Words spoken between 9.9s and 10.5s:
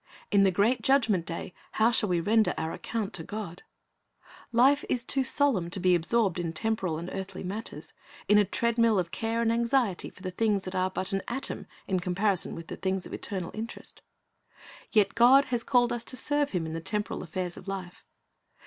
for the